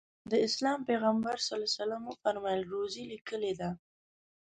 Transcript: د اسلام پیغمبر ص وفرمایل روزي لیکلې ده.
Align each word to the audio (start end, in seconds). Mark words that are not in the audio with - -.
د 0.31 0.33
اسلام 0.47 0.79
پیغمبر 0.89 1.35
ص 1.47 1.47
وفرمایل 2.09 2.61
روزي 2.73 3.03
لیکلې 3.11 3.53
ده. 3.59 3.69